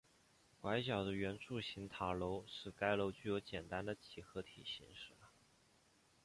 [0.61, 5.11] 拐角的圆柱形塔楼使该楼具有简单的几何体形式。